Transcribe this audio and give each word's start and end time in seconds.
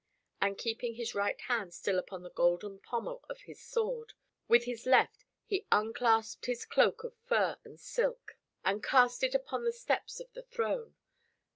And 0.41 0.57
keeping 0.57 0.95
his 0.95 1.13
right 1.13 1.39
hand 1.41 1.75
still 1.75 1.99
upon 1.99 2.23
the 2.23 2.31
golden 2.31 2.79
pommel 2.79 3.23
of 3.29 3.41
his 3.41 3.61
sword, 3.61 4.13
with 4.47 4.63
his 4.63 4.87
left 4.87 5.25
he 5.45 5.67
unclasped 5.71 6.47
his 6.47 6.65
cloak 6.65 7.03
of 7.03 7.13
fur 7.27 7.55
and 7.63 7.79
silk 7.79 8.35
and 8.65 8.83
cast 8.83 9.21
it 9.21 9.35
upon 9.35 9.63
the 9.63 9.71
steps 9.71 10.19
of 10.19 10.33
the 10.33 10.41
throne. 10.41 10.95